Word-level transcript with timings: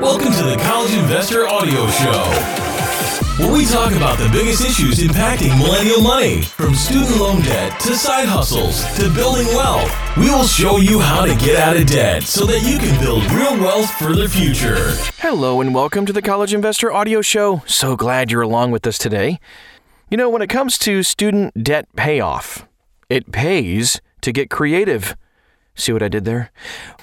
Welcome 0.00 0.32
to 0.34 0.44
the 0.44 0.56
College 0.62 0.94
Investor 0.94 1.48
Audio 1.48 1.88
Show, 1.88 2.22
where 3.42 3.52
we 3.52 3.66
talk 3.66 3.92
about 3.92 4.16
the 4.16 4.28
biggest 4.30 4.64
issues 4.64 5.00
impacting 5.00 5.58
millennial 5.58 6.00
money, 6.00 6.42
from 6.42 6.76
student 6.76 7.18
loan 7.18 7.42
debt 7.42 7.80
to 7.80 7.96
side 7.96 8.28
hustles 8.28 8.84
to 8.96 9.12
building 9.12 9.48
wealth. 9.48 9.92
We 10.16 10.30
will 10.30 10.46
show 10.46 10.76
you 10.76 11.00
how 11.00 11.26
to 11.26 11.34
get 11.44 11.56
out 11.56 11.76
of 11.76 11.88
debt 11.88 12.22
so 12.22 12.46
that 12.46 12.62
you 12.62 12.78
can 12.78 13.00
build 13.00 13.24
real 13.32 13.58
wealth 13.58 13.90
for 13.90 14.14
the 14.14 14.28
future. 14.28 14.92
Hello, 15.18 15.60
and 15.60 15.74
welcome 15.74 16.06
to 16.06 16.12
the 16.12 16.22
College 16.22 16.54
Investor 16.54 16.92
Audio 16.92 17.20
Show. 17.20 17.62
So 17.66 17.96
glad 17.96 18.30
you're 18.30 18.42
along 18.42 18.70
with 18.70 18.86
us 18.86 18.98
today. 18.98 19.40
You 20.12 20.16
know, 20.16 20.30
when 20.30 20.42
it 20.42 20.48
comes 20.48 20.78
to 20.78 21.02
student 21.02 21.64
debt 21.64 21.88
payoff, 21.96 22.68
it 23.10 23.32
pays 23.32 24.00
to 24.20 24.30
get 24.30 24.48
creative. 24.48 25.16
See 25.78 25.92
what 25.92 26.02
I 26.02 26.08
did 26.08 26.24
there? 26.24 26.50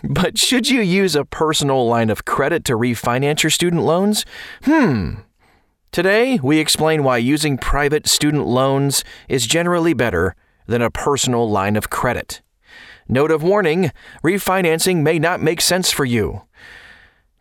But 0.04 0.38
should 0.38 0.70
you 0.70 0.82
use 0.82 1.16
a 1.16 1.24
personal 1.24 1.88
line 1.88 2.10
of 2.10 2.26
credit 2.26 2.66
to 2.66 2.74
refinance 2.74 3.42
your 3.42 3.50
student 3.50 3.84
loans? 3.84 4.26
Hmm. 4.64 5.22
Today, 5.94 6.40
we 6.44 6.60
explain 6.60 7.04
why 7.06 7.18
using 7.18 7.58
private 7.58 8.06
student 8.06 8.46
loans 8.46 9.06
is 9.30 9.48
generally 9.48 9.94
better 9.94 10.36
than 10.68 10.82
a 10.82 10.92
personal 10.92 11.50
line 11.50 11.78
of 11.78 11.90
credit. 11.90 12.42
Note 13.08 13.32
of 13.32 13.42
warning 13.42 13.94
refinancing 14.22 15.02
may 15.04 15.20
not 15.20 15.42
make 15.42 15.62
sense 15.62 15.90
for 15.90 16.04
you. 16.04 16.42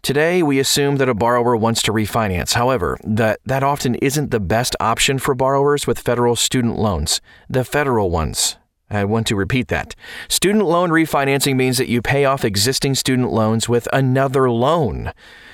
Today, 0.03 0.41
we 0.41 0.61
assume 0.61 0.97
that 0.97 1.09
a 1.09 1.15
borrower 1.15 1.57
wants 1.57 1.83
to 1.83 1.93
refinance. 1.93 2.53
However, 2.53 2.97
that, 3.03 3.41
that 3.45 3.65
often 3.65 3.97
isn't 3.97 4.31
the 4.31 4.39
best 4.39 4.77
option 4.79 5.19
for 5.19 5.35
borrowers 5.35 5.85
with 5.85 5.99
federal 5.99 6.37
student 6.37 6.79
loans, 6.79 7.21
the 7.49 7.65
federal 7.65 8.11
ones. 8.11 8.57
I 8.91 9.05
want 9.05 9.27
to 9.29 9.37
repeat 9.37 9.69
that. 9.69 9.95
Student 10.29 10.65
loan 10.67 10.91
refinancing 10.91 11.57
means 11.57 11.79
that 11.79 11.89
you 11.89 12.03
pay 12.03 12.25
off 12.25 12.45
existing 12.45 12.95
student 12.95 13.33
loans 13.33 13.69
with 13.69 13.89
another 13.93 14.51
loan. 14.51 15.13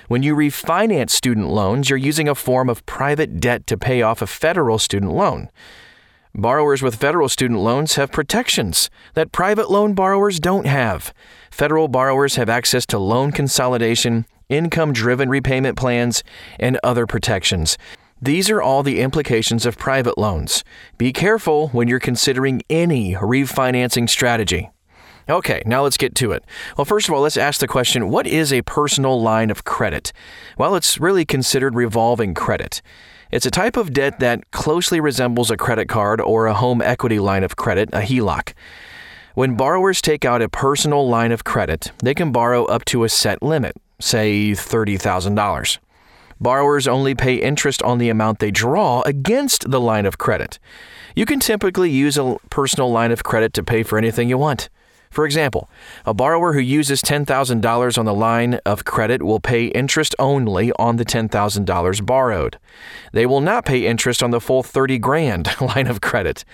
When 0.08 0.22
you 0.22 0.34
refinance 0.34 1.10
student 1.10 1.48
loans, 1.48 1.88
you're 1.88 1.96
using 1.96 2.28
a 2.28 2.34
form 2.34 2.68
of 2.68 2.84
private 2.86 3.40
debt 3.40 3.66
to 3.68 3.78
pay 3.78 4.02
off 4.02 4.20
a 4.20 4.26
federal 4.26 4.78
student 4.78 5.12
loan. 5.12 5.48
Borrowers 6.34 6.82
with 6.82 6.94
federal 6.94 7.28
student 7.28 7.60
loans 7.60 7.96
have 7.96 8.12
protections 8.12 8.90
that 9.14 9.32
private 9.32 9.70
loan 9.70 9.94
borrowers 9.94 10.38
don't 10.38 10.66
have. 10.66 11.12
Federal 11.50 11.88
borrowers 11.88 12.36
have 12.36 12.48
access 12.48 12.86
to 12.86 12.98
loan 12.98 13.32
consolidation, 13.32 14.26
income 14.48 14.92
driven 14.92 15.28
repayment 15.28 15.76
plans, 15.76 16.22
and 16.58 16.78
other 16.84 17.06
protections. 17.06 17.76
These 18.22 18.50
are 18.50 18.60
all 18.60 18.82
the 18.82 19.00
implications 19.00 19.64
of 19.64 19.78
private 19.78 20.18
loans. 20.18 20.62
Be 20.98 21.10
careful 21.10 21.68
when 21.68 21.88
you're 21.88 21.98
considering 21.98 22.60
any 22.68 23.14
refinancing 23.14 24.10
strategy. 24.10 24.68
Okay, 25.26 25.62
now 25.64 25.82
let's 25.82 25.96
get 25.96 26.14
to 26.16 26.32
it. 26.32 26.44
Well, 26.76 26.84
first 26.84 27.08
of 27.08 27.14
all, 27.14 27.22
let's 27.22 27.38
ask 27.38 27.60
the 27.60 27.68
question 27.68 28.10
what 28.10 28.26
is 28.26 28.52
a 28.52 28.60
personal 28.62 29.22
line 29.22 29.48
of 29.48 29.64
credit? 29.64 30.12
Well, 30.58 30.74
it's 30.74 30.98
really 30.98 31.24
considered 31.24 31.74
revolving 31.74 32.34
credit. 32.34 32.82
It's 33.30 33.46
a 33.46 33.50
type 33.50 33.78
of 33.78 33.92
debt 33.92 34.18
that 34.20 34.50
closely 34.50 35.00
resembles 35.00 35.50
a 35.50 35.56
credit 35.56 35.88
card 35.88 36.20
or 36.20 36.46
a 36.46 36.54
home 36.54 36.82
equity 36.82 37.20
line 37.20 37.44
of 37.44 37.56
credit, 37.56 37.88
a 37.92 38.00
HELOC. 38.00 38.52
When 39.34 39.54
borrowers 39.54 40.02
take 40.02 40.26
out 40.26 40.42
a 40.42 40.48
personal 40.48 41.08
line 41.08 41.32
of 41.32 41.44
credit, 41.44 41.92
they 42.02 42.14
can 42.14 42.32
borrow 42.32 42.64
up 42.64 42.84
to 42.86 43.04
a 43.04 43.08
set 43.08 43.42
limit, 43.42 43.76
say 44.00 44.50
$30,000. 44.50 45.78
Borrowers 46.40 46.88
only 46.88 47.14
pay 47.14 47.34
interest 47.34 47.82
on 47.82 47.98
the 47.98 48.08
amount 48.08 48.38
they 48.38 48.50
draw 48.50 49.02
against 49.02 49.70
the 49.70 49.80
line 49.80 50.06
of 50.06 50.18
credit. 50.18 50.58
You 51.14 51.26
can 51.26 51.38
typically 51.38 51.90
use 51.90 52.16
a 52.16 52.36
personal 52.48 52.90
line 52.90 53.12
of 53.12 53.22
credit 53.22 53.52
to 53.54 53.62
pay 53.62 53.82
for 53.82 53.98
anything 53.98 54.28
you 54.28 54.38
want. 54.38 54.70
For 55.10 55.26
example, 55.26 55.68
a 56.06 56.14
borrower 56.14 56.52
who 56.52 56.60
uses 56.60 57.02
$10,000 57.02 57.98
on 57.98 58.04
the 58.04 58.14
line 58.14 58.54
of 58.64 58.84
credit 58.84 59.22
will 59.22 59.40
pay 59.40 59.66
interest 59.66 60.14
only 60.20 60.72
on 60.78 60.96
the 60.96 61.04
$10,000 61.04 62.06
borrowed. 62.06 62.58
They 63.12 63.26
will 63.26 63.40
not 63.40 63.64
pay 63.64 63.86
interest 63.86 64.22
on 64.22 64.30
the 64.30 64.40
full 64.40 64.62
30 64.62 64.98
grand 64.98 65.48
line 65.60 65.88
of 65.88 66.00
credit. 66.00 66.44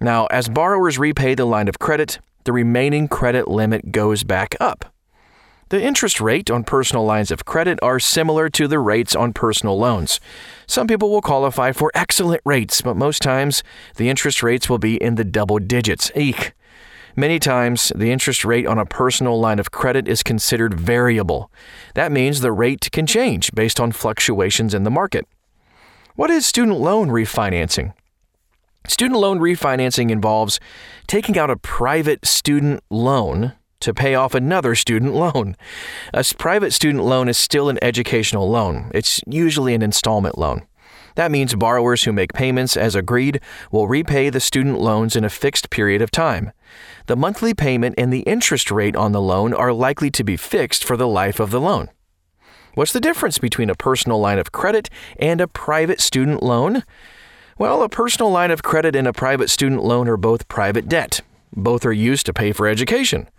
Now, 0.00 0.26
as 0.26 0.48
borrowers 0.48 0.98
repay 0.98 1.36
the 1.36 1.46
line 1.46 1.68
of 1.68 1.78
credit, 1.78 2.18
the 2.44 2.52
remaining 2.52 3.06
credit 3.08 3.48
limit 3.48 3.92
goes 3.92 4.24
back 4.24 4.56
up. 4.60 4.92
The 5.68 5.82
interest 5.82 6.20
rate 6.20 6.48
on 6.48 6.62
personal 6.62 7.04
lines 7.04 7.32
of 7.32 7.44
credit 7.44 7.80
are 7.82 7.98
similar 7.98 8.48
to 8.50 8.68
the 8.68 8.78
rates 8.78 9.16
on 9.16 9.32
personal 9.32 9.76
loans. 9.76 10.20
Some 10.68 10.86
people 10.86 11.10
will 11.10 11.20
qualify 11.20 11.72
for 11.72 11.90
excellent 11.92 12.40
rates, 12.44 12.82
but 12.82 12.96
most 12.96 13.20
times 13.20 13.64
the 13.96 14.08
interest 14.08 14.44
rates 14.44 14.70
will 14.70 14.78
be 14.78 14.94
in 15.02 15.16
the 15.16 15.24
double 15.24 15.58
digits. 15.58 16.12
Eek. 16.14 16.52
Many 17.16 17.40
times, 17.40 17.90
the 17.96 18.12
interest 18.12 18.44
rate 18.44 18.66
on 18.66 18.78
a 18.78 18.86
personal 18.86 19.40
line 19.40 19.58
of 19.58 19.72
credit 19.72 20.06
is 20.06 20.22
considered 20.22 20.78
variable. 20.78 21.50
That 21.94 22.12
means 22.12 22.40
the 22.40 22.52
rate 22.52 22.88
can 22.92 23.06
change 23.06 23.50
based 23.52 23.80
on 23.80 23.90
fluctuations 23.90 24.72
in 24.72 24.84
the 24.84 24.90
market. 24.90 25.26
What 26.14 26.30
is 26.30 26.46
student 26.46 26.78
loan 26.78 27.08
refinancing? 27.08 27.92
Student 28.86 29.18
loan 29.18 29.40
refinancing 29.40 30.12
involves 30.12 30.60
taking 31.08 31.36
out 31.36 31.50
a 31.50 31.56
private 31.56 32.24
student 32.24 32.84
loan 32.88 33.54
to 33.80 33.94
pay 33.94 34.14
off 34.14 34.34
another 34.34 34.74
student 34.74 35.14
loan. 35.14 35.56
A 36.12 36.24
private 36.38 36.72
student 36.72 37.04
loan 37.04 37.28
is 37.28 37.38
still 37.38 37.68
an 37.68 37.78
educational 37.82 38.48
loan, 38.48 38.90
it's 38.94 39.20
usually 39.26 39.74
an 39.74 39.82
installment 39.82 40.38
loan. 40.38 40.66
That 41.16 41.30
means 41.30 41.54
borrowers 41.54 42.04
who 42.04 42.12
make 42.12 42.34
payments 42.34 42.76
as 42.76 42.94
agreed 42.94 43.40
will 43.72 43.88
repay 43.88 44.28
the 44.28 44.38
student 44.38 44.78
loans 44.78 45.16
in 45.16 45.24
a 45.24 45.30
fixed 45.30 45.70
period 45.70 46.02
of 46.02 46.10
time. 46.10 46.52
The 47.06 47.16
monthly 47.16 47.54
payment 47.54 47.94
and 47.96 48.12
the 48.12 48.20
interest 48.20 48.70
rate 48.70 48.94
on 48.94 49.12
the 49.12 49.20
loan 49.20 49.54
are 49.54 49.72
likely 49.72 50.10
to 50.10 50.22
be 50.22 50.36
fixed 50.36 50.84
for 50.84 50.96
the 50.96 51.08
life 51.08 51.40
of 51.40 51.50
the 51.50 51.60
loan. 51.60 51.88
What's 52.74 52.92
the 52.92 53.00
difference 53.00 53.38
between 53.38 53.70
a 53.70 53.74
personal 53.74 54.20
line 54.20 54.38
of 54.38 54.52
credit 54.52 54.90
and 55.18 55.40
a 55.40 55.48
private 55.48 56.02
student 56.02 56.42
loan? 56.42 56.82
Well, 57.58 57.82
a 57.82 57.88
personal 57.88 58.30
line 58.30 58.50
of 58.50 58.62
credit 58.62 58.94
and 58.94 59.08
a 59.08 59.14
private 59.14 59.48
student 59.48 59.82
loan 59.82 60.08
are 60.08 60.18
both 60.18 60.48
private 60.48 60.86
debt. 60.86 61.22
Both 61.54 61.86
are 61.86 61.92
used 61.92 62.26
to 62.26 62.34
pay 62.34 62.52
for 62.52 62.68
education. 62.68 63.30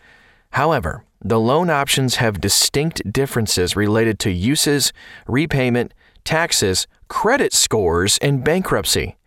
However, 0.51 1.03
the 1.21 1.39
loan 1.39 1.69
options 1.69 2.15
have 2.15 2.41
distinct 2.41 3.11
differences 3.11 3.75
related 3.75 4.19
to 4.19 4.31
uses, 4.31 4.93
repayment, 5.27 5.93
taxes, 6.23 6.87
credit 7.07 7.53
scores, 7.53 8.17
and 8.19 8.43
bankruptcy. 8.43 9.17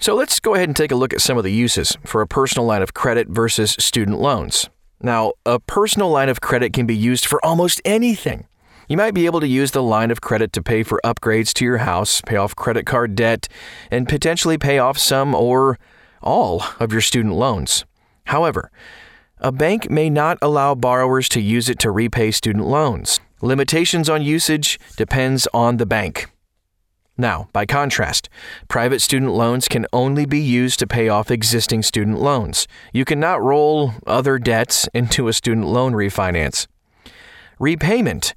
So 0.00 0.14
let's 0.14 0.40
go 0.40 0.54
ahead 0.54 0.68
and 0.68 0.76
take 0.76 0.92
a 0.92 0.96
look 0.96 1.12
at 1.12 1.20
some 1.20 1.38
of 1.38 1.44
the 1.44 1.52
uses 1.52 1.96
for 2.04 2.22
a 2.22 2.26
personal 2.26 2.66
line 2.66 2.82
of 2.82 2.94
credit 2.94 3.28
versus 3.28 3.76
student 3.78 4.18
loans. 4.18 4.68
Now, 5.00 5.32
a 5.44 5.58
personal 5.58 6.10
line 6.10 6.28
of 6.28 6.40
credit 6.40 6.72
can 6.72 6.86
be 6.86 6.96
used 6.96 7.26
for 7.26 7.44
almost 7.44 7.80
anything. 7.84 8.46
You 8.88 8.96
might 8.96 9.14
be 9.14 9.26
able 9.26 9.40
to 9.40 9.48
use 9.48 9.70
the 9.70 9.82
line 9.82 10.10
of 10.10 10.20
credit 10.20 10.52
to 10.54 10.62
pay 10.62 10.82
for 10.82 11.00
upgrades 11.04 11.52
to 11.54 11.64
your 11.64 11.78
house, 11.78 12.20
pay 12.20 12.36
off 12.36 12.54
credit 12.54 12.84
card 12.84 13.14
debt, 13.14 13.48
and 13.90 14.08
potentially 14.08 14.58
pay 14.58 14.78
off 14.78 14.98
some 14.98 15.34
or 15.34 15.78
all 16.20 16.64
of 16.78 16.92
your 16.92 17.00
student 17.00 17.34
loans. 17.34 17.84
However, 18.26 18.70
a 19.42 19.52
bank 19.52 19.90
may 19.90 20.08
not 20.08 20.38
allow 20.40 20.74
borrowers 20.74 21.28
to 21.30 21.40
use 21.40 21.68
it 21.68 21.78
to 21.80 21.90
repay 21.90 22.30
student 22.30 22.66
loans. 22.66 23.20
Limitations 23.42 24.08
on 24.08 24.22
usage 24.22 24.78
depends 24.96 25.46
on 25.52 25.76
the 25.76 25.84
bank. 25.84 26.30
Now, 27.18 27.48
by 27.52 27.66
contrast, 27.66 28.28
private 28.68 29.00
student 29.02 29.32
loans 29.32 29.68
can 29.68 29.86
only 29.92 30.24
be 30.24 30.40
used 30.40 30.78
to 30.78 30.86
pay 30.86 31.08
off 31.08 31.30
existing 31.30 31.82
student 31.82 32.20
loans. 32.20 32.66
You 32.92 33.04
cannot 33.04 33.42
roll 33.42 33.92
other 34.06 34.38
debts 34.38 34.88
into 34.94 35.28
a 35.28 35.32
student 35.32 35.66
loan 35.66 35.92
refinance. 35.92 36.66
Repayment 37.58 38.34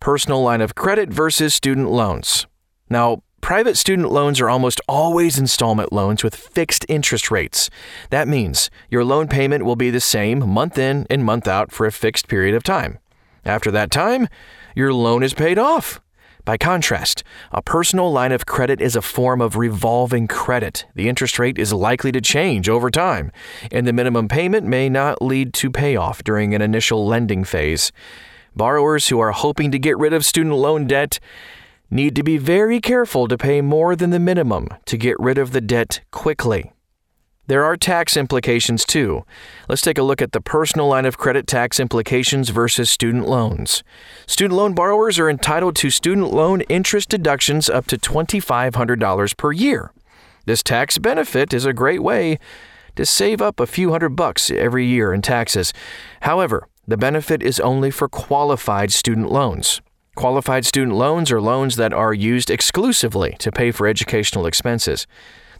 personal 0.00 0.42
line 0.42 0.62
of 0.62 0.74
credit 0.74 1.10
versus 1.10 1.54
student 1.54 1.90
loans. 1.90 2.46
Now, 2.88 3.22
private 3.40 3.76
student 3.76 4.10
loans 4.10 4.40
are 4.40 4.48
almost 4.48 4.80
always 4.88 5.38
installment 5.38 5.92
loans 5.92 6.22
with 6.22 6.34
fixed 6.34 6.86
interest 6.88 7.30
rates. 7.30 7.70
That 8.10 8.28
means 8.28 8.70
your 8.90 9.04
loan 9.04 9.28
payment 9.28 9.64
will 9.64 9.76
be 9.76 9.90
the 9.90 10.00
same 10.00 10.48
month 10.48 10.78
in 10.78 11.06
and 11.10 11.24
month 11.24 11.48
out 11.48 11.72
for 11.72 11.86
a 11.86 11.92
fixed 11.92 12.28
period 12.28 12.54
of 12.54 12.62
time. 12.62 12.98
After 13.44 13.70
that 13.70 13.90
time, 13.90 14.28
your 14.74 14.92
loan 14.92 15.22
is 15.22 15.34
paid 15.34 15.58
off. 15.58 16.00
By 16.44 16.56
contrast, 16.56 17.22
a 17.52 17.62
personal 17.62 18.10
line 18.10 18.32
of 18.32 18.46
credit 18.46 18.80
is 18.80 18.96
a 18.96 19.02
form 19.02 19.40
of 19.40 19.56
revolving 19.56 20.26
credit. 20.26 20.86
The 20.94 21.08
interest 21.08 21.38
rate 21.38 21.58
is 21.58 21.72
likely 21.72 22.12
to 22.12 22.20
change 22.20 22.68
over 22.68 22.90
time, 22.90 23.30
and 23.70 23.86
the 23.86 23.92
minimum 23.92 24.26
payment 24.26 24.66
may 24.66 24.88
not 24.88 25.20
lead 25.20 25.52
to 25.54 25.70
payoff 25.70 26.24
during 26.24 26.54
an 26.54 26.62
initial 26.62 27.06
lending 27.06 27.44
phase. 27.44 27.92
Borrowers 28.56 29.08
who 29.08 29.20
are 29.20 29.32
hoping 29.32 29.70
to 29.70 29.78
get 29.78 29.98
rid 29.98 30.12
of 30.12 30.24
student 30.24 30.56
loan 30.56 30.86
debt 30.86 31.20
need 31.90 32.14
to 32.16 32.22
be 32.22 32.38
very 32.38 32.80
careful 32.80 33.26
to 33.28 33.36
pay 33.36 33.60
more 33.60 33.96
than 33.96 34.10
the 34.10 34.18
minimum 34.18 34.68
to 34.86 34.96
get 34.96 35.18
rid 35.18 35.38
of 35.38 35.52
the 35.52 35.60
debt 35.60 36.00
quickly. 36.10 36.72
There 37.50 37.64
are 37.64 37.76
tax 37.76 38.16
implications 38.16 38.84
too. 38.84 39.24
Let's 39.68 39.82
take 39.82 39.98
a 39.98 40.04
look 40.04 40.22
at 40.22 40.30
the 40.30 40.40
personal 40.40 40.86
line 40.86 41.04
of 41.04 41.18
credit 41.18 41.48
tax 41.48 41.80
implications 41.80 42.50
versus 42.50 42.88
student 42.88 43.28
loans. 43.28 43.82
Student 44.28 44.56
loan 44.56 44.72
borrowers 44.72 45.18
are 45.18 45.28
entitled 45.28 45.74
to 45.76 45.90
student 45.90 46.32
loan 46.32 46.60
interest 46.68 47.08
deductions 47.08 47.68
up 47.68 47.88
to 47.88 47.98
$2,500 47.98 49.36
per 49.36 49.50
year. 49.50 49.92
This 50.46 50.62
tax 50.62 50.98
benefit 50.98 51.52
is 51.52 51.64
a 51.64 51.72
great 51.72 52.04
way 52.04 52.38
to 52.94 53.04
save 53.04 53.42
up 53.42 53.58
a 53.58 53.66
few 53.66 53.90
hundred 53.90 54.10
bucks 54.10 54.48
every 54.52 54.86
year 54.86 55.12
in 55.12 55.20
taxes. 55.20 55.72
However, 56.20 56.68
the 56.86 56.96
benefit 56.96 57.42
is 57.42 57.58
only 57.58 57.90
for 57.90 58.08
qualified 58.08 58.92
student 58.92 59.32
loans. 59.32 59.80
Qualified 60.16 60.66
student 60.66 60.96
loans 60.96 61.30
are 61.30 61.40
loans 61.40 61.76
that 61.76 61.92
are 61.92 62.12
used 62.12 62.50
exclusively 62.50 63.36
to 63.38 63.52
pay 63.52 63.70
for 63.70 63.86
educational 63.86 64.46
expenses. 64.46 65.06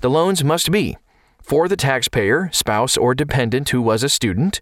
The 0.01 0.11
loans 0.11 0.43
must 0.43 0.71
be 0.71 0.97
for 1.43 1.69
the 1.69 1.77
taxpayer, 1.77 2.51
spouse, 2.53 2.97
or 2.97 3.15
dependent 3.15 3.71
who 3.71 3.81
was 3.81 4.03
a 4.03 4.09
student, 4.09 4.61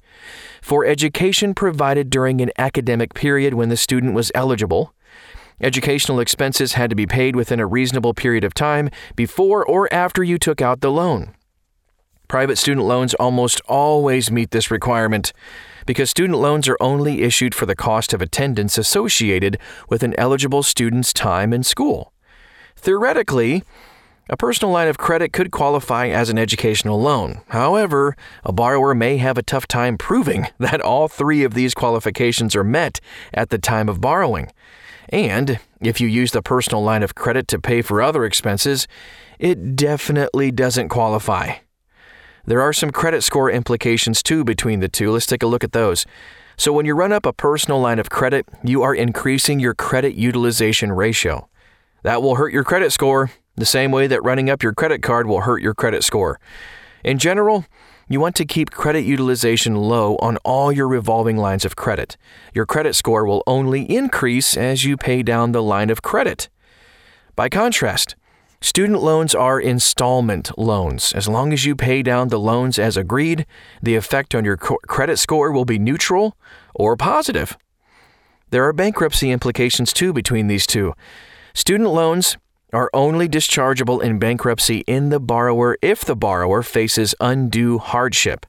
for 0.62 0.84
education 0.84 1.54
provided 1.54 2.10
during 2.10 2.40
an 2.40 2.52
academic 2.56 3.14
period 3.14 3.54
when 3.54 3.68
the 3.68 3.76
student 3.76 4.14
was 4.14 4.30
eligible. 4.34 4.94
Educational 5.60 6.20
expenses 6.20 6.74
had 6.74 6.88
to 6.88 6.96
be 6.96 7.06
paid 7.06 7.34
within 7.34 7.58
a 7.58 7.66
reasonable 7.66 8.14
period 8.14 8.44
of 8.44 8.54
time 8.54 8.88
before 9.16 9.64
or 9.64 9.92
after 9.92 10.22
you 10.22 10.38
took 10.38 10.62
out 10.62 10.80
the 10.80 10.92
loan. 10.92 11.34
Private 12.28 12.56
student 12.56 12.86
loans 12.86 13.14
almost 13.14 13.60
always 13.66 14.30
meet 14.30 14.50
this 14.50 14.70
requirement 14.70 15.32
because 15.88 16.10
student 16.10 16.38
loans 16.38 16.68
are 16.68 16.76
only 16.80 17.22
issued 17.22 17.54
for 17.54 17.64
the 17.64 17.74
cost 17.74 18.12
of 18.12 18.20
attendance 18.20 18.76
associated 18.76 19.58
with 19.88 20.02
an 20.02 20.14
eligible 20.18 20.62
student's 20.62 21.14
time 21.14 21.50
in 21.50 21.62
school. 21.62 22.12
Theoretically, 22.76 23.64
a 24.28 24.36
personal 24.36 24.70
line 24.70 24.88
of 24.88 24.98
credit 24.98 25.32
could 25.32 25.50
qualify 25.50 26.08
as 26.08 26.28
an 26.28 26.36
educational 26.36 27.00
loan. 27.00 27.40
However, 27.48 28.18
a 28.44 28.52
borrower 28.52 28.94
may 28.94 29.16
have 29.16 29.38
a 29.38 29.42
tough 29.42 29.66
time 29.66 29.96
proving 29.96 30.48
that 30.58 30.82
all 30.82 31.08
three 31.08 31.42
of 31.42 31.54
these 31.54 31.72
qualifications 31.72 32.54
are 32.54 32.62
met 32.62 33.00
at 33.32 33.48
the 33.48 33.58
time 33.58 33.88
of 33.88 33.98
borrowing. 33.98 34.52
And 35.08 35.58
if 35.80 36.02
you 36.02 36.06
use 36.06 36.32
the 36.32 36.42
personal 36.42 36.84
line 36.84 37.02
of 37.02 37.14
credit 37.14 37.48
to 37.48 37.58
pay 37.58 37.80
for 37.80 38.02
other 38.02 38.26
expenses, 38.26 38.86
it 39.38 39.74
definitely 39.74 40.50
doesn't 40.50 40.90
qualify. 40.90 41.60
There 42.48 42.62
are 42.62 42.72
some 42.72 42.92
credit 42.92 43.20
score 43.20 43.50
implications 43.50 44.22
too 44.22 44.42
between 44.42 44.80
the 44.80 44.88
two. 44.88 45.10
Let's 45.10 45.26
take 45.26 45.42
a 45.42 45.46
look 45.46 45.62
at 45.62 45.72
those. 45.72 46.06
So, 46.56 46.72
when 46.72 46.86
you 46.86 46.94
run 46.94 47.12
up 47.12 47.26
a 47.26 47.32
personal 47.34 47.78
line 47.78 47.98
of 47.98 48.08
credit, 48.08 48.48
you 48.64 48.82
are 48.82 48.94
increasing 48.94 49.60
your 49.60 49.74
credit 49.74 50.14
utilization 50.14 50.92
ratio. 50.92 51.50
That 52.04 52.22
will 52.22 52.36
hurt 52.36 52.54
your 52.54 52.64
credit 52.64 52.90
score 52.90 53.30
the 53.56 53.66
same 53.66 53.90
way 53.90 54.06
that 54.06 54.24
running 54.24 54.48
up 54.48 54.62
your 54.62 54.72
credit 54.72 55.02
card 55.02 55.26
will 55.26 55.42
hurt 55.42 55.60
your 55.60 55.74
credit 55.74 56.02
score. 56.02 56.40
In 57.04 57.18
general, 57.18 57.66
you 58.08 58.18
want 58.18 58.34
to 58.36 58.46
keep 58.46 58.70
credit 58.70 59.02
utilization 59.04 59.76
low 59.76 60.16
on 60.16 60.38
all 60.38 60.72
your 60.72 60.88
revolving 60.88 61.36
lines 61.36 61.66
of 61.66 61.76
credit. 61.76 62.16
Your 62.54 62.64
credit 62.64 62.94
score 62.94 63.26
will 63.26 63.42
only 63.46 63.82
increase 63.82 64.56
as 64.56 64.86
you 64.86 64.96
pay 64.96 65.22
down 65.22 65.52
the 65.52 65.62
line 65.62 65.90
of 65.90 66.00
credit. 66.00 66.48
By 67.36 67.50
contrast, 67.50 68.16
Student 68.60 69.02
loans 69.02 69.34
are 69.34 69.60
installment 69.60 70.56
loans. 70.58 71.12
As 71.12 71.28
long 71.28 71.52
as 71.52 71.64
you 71.64 71.76
pay 71.76 72.02
down 72.02 72.28
the 72.28 72.40
loans 72.40 72.78
as 72.78 72.96
agreed, 72.96 73.46
the 73.80 73.94
effect 73.94 74.34
on 74.34 74.44
your 74.44 74.56
credit 74.56 75.18
score 75.18 75.52
will 75.52 75.64
be 75.64 75.78
neutral 75.78 76.36
or 76.74 76.96
positive. 76.96 77.56
There 78.50 78.64
are 78.64 78.72
bankruptcy 78.72 79.30
implications 79.30 79.92
too 79.92 80.12
between 80.12 80.48
these 80.48 80.66
two. 80.66 80.94
Student 81.54 81.90
loans 81.90 82.36
are 82.72 82.90
only 82.92 83.28
dischargeable 83.28 84.02
in 84.02 84.18
bankruptcy 84.18 84.78
in 84.86 85.10
the 85.10 85.20
borrower 85.20 85.78
if 85.80 86.04
the 86.04 86.16
borrower 86.16 86.62
faces 86.62 87.14
undue 87.20 87.78
hardship. 87.78 88.44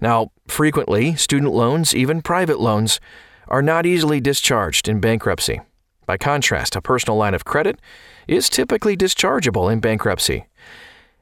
Now, 0.00 0.32
frequently, 0.48 1.16
student 1.16 1.52
loans, 1.52 1.94
even 1.94 2.22
private 2.22 2.60
loans, 2.60 2.98
are 3.48 3.62
not 3.62 3.86
easily 3.86 4.20
discharged 4.20 4.88
in 4.88 5.00
bankruptcy. 5.00 5.60
By 6.06 6.16
contrast, 6.16 6.76
a 6.76 6.82
personal 6.82 7.16
line 7.16 7.34
of 7.34 7.44
credit 7.44 7.80
is 8.28 8.48
typically 8.48 8.96
dischargeable 8.96 9.72
in 9.72 9.80
bankruptcy. 9.80 10.46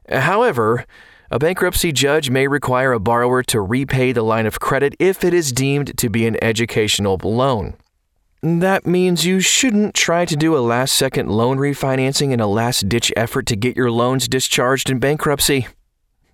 However, 0.08 0.84
a 1.30 1.38
bankruptcy 1.38 1.92
judge 1.92 2.28
may 2.28 2.46
require 2.46 2.92
a 2.92 3.00
borrower 3.00 3.42
to 3.44 3.60
repay 3.60 4.12
the 4.12 4.22
line 4.22 4.46
of 4.46 4.60
credit 4.60 4.94
if 4.98 5.24
it 5.24 5.32
is 5.32 5.52
deemed 5.52 5.96
to 5.98 6.10
be 6.10 6.26
an 6.26 6.42
educational 6.44 7.18
loan. 7.22 7.74
That 8.42 8.86
means 8.86 9.24
you 9.24 9.38
shouldn't 9.38 9.94
try 9.94 10.24
to 10.24 10.36
do 10.36 10.56
a 10.56 10.58
last 10.58 10.94
second 10.94 11.30
loan 11.30 11.58
refinancing 11.58 12.32
in 12.32 12.40
a 12.40 12.48
last 12.48 12.88
ditch 12.88 13.12
effort 13.16 13.46
to 13.46 13.56
get 13.56 13.76
your 13.76 13.90
loans 13.90 14.26
discharged 14.26 14.90
in 14.90 14.98
bankruptcy. 14.98 15.68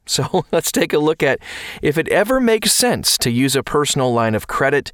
So 0.08 0.46
let's 0.50 0.72
take 0.72 0.94
a 0.94 0.98
look 0.98 1.22
at 1.22 1.38
if 1.82 1.98
it 1.98 2.08
ever 2.08 2.40
makes 2.40 2.72
sense 2.72 3.18
to 3.18 3.30
use 3.30 3.54
a 3.54 3.62
personal 3.62 4.10
line 4.10 4.34
of 4.34 4.46
credit 4.46 4.90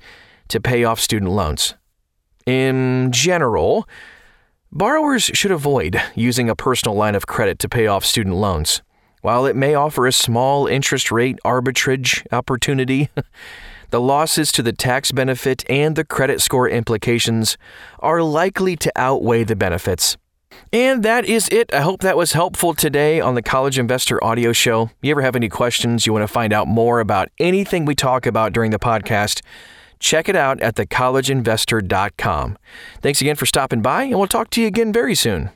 to 0.49 0.61
pay 0.61 0.83
off 0.83 0.99
student 0.99 1.31
loans. 1.31 1.77
In 2.47 3.11
general, 3.11 3.89
borrowers 4.71 5.25
should 5.33 5.51
avoid 5.51 6.01
using 6.15 6.51
a 6.51 6.55
personal 6.55 6.95
line 6.95 7.15
of 7.15 7.27
credit 7.27 7.59
to 7.61 7.71
pay 7.71 7.87
off 7.87 8.05
student 8.05 8.37
loans. 8.37 8.83
While 9.23 9.47
it 9.47 9.57
may 9.57 9.75
offer 9.75 10.07
a 10.07 10.13
small 10.13 10.67
interest 10.67 11.11
rate 11.11 11.39
arbitrage 11.43 12.23
opportunity, 12.31 13.09
the 13.91 14.01
losses 14.01 14.53
to 14.53 14.63
the 14.63 14.75
tax 14.75 15.11
benefit 15.11 15.65
and 15.71 15.97
the 15.97 16.05
credit 16.05 16.43
score 16.43 16.69
implications 16.69 17.57
are 18.01 18.23
likely 18.23 18.77
to 18.77 18.93
outweigh 18.95 19.45
the 19.45 19.57
benefits. 19.57 20.19
And 20.71 21.03
that 21.03 21.25
is 21.25 21.49
it. 21.49 21.73
I 21.73 21.81
hope 21.81 22.03
that 22.03 22.19
was 22.19 22.33
helpful 22.33 22.75
today 22.75 23.23
on 23.23 23.35
the 23.37 23.43
College 23.43 23.79
Investor 23.79 24.23
Audio 24.23 24.53
Show. 24.53 24.91
You 25.01 25.13
ever 25.13 25.23
have 25.23 25.35
any 25.35 25.49
questions, 25.49 26.07
you 26.07 26.13
want 26.13 26.25
to 26.25 26.33
find 26.33 26.53
out 26.53 26.69
more 26.69 27.01
about 27.01 27.31
anything 27.39 27.87
we 27.87 27.95
talk 27.95 28.27
about 28.27 28.53
during 28.53 28.71
the 28.71 28.79
podcast? 28.79 29.41
Check 30.05 30.29
it 30.29 30.37
out 30.37 30.61
at 30.61 30.75
thecollegeinvestor.com. 30.75 32.59
Thanks 33.01 33.23
again 33.23 33.37
for 33.37 33.47
stopping 33.47 33.81
by, 33.81 34.03
and 34.03 34.19
we'll 34.19 34.27
talk 34.27 34.51
to 34.51 34.61
you 34.61 34.67
again 34.67 34.93
very 34.93 35.15
soon. 35.15 35.49